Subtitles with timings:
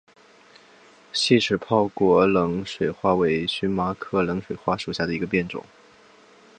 [1.13, 5.63] 细齿泡果冷水花为荨麻科冷水花属下的一个变种。